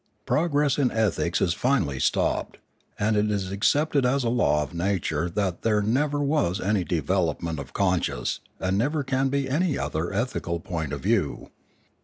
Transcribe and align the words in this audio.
Progress 0.25 0.79
in 0.79 0.89
ethics 0.89 1.41
is 1.41 1.53
finally 1.53 1.99
stopped, 1.99 2.57
and 2.97 3.15
it 3.15 3.29
is 3.29 3.51
accepted 3.51 4.03
as 4.03 4.23
a 4.23 4.29
law 4.29 4.63
of 4.63 4.73
nature 4.73 5.29
that 5.29 5.61
there 5.61 5.79
never 5.83 6.23
was 6.23 6.59
any 6.59 6.83
development 6.83 7.59
of 7.59 7.73
conscience 7.73 8.39
and 8.59 8.79
never 8.79 9.03
can 9.03 9.29
be 9.29 9.47
any 9.47 9.77
other 9.77 10.11
ethical 10.11 10.59
point 10.59 10.91
of 10.91 11.01
view. 11.01 11.51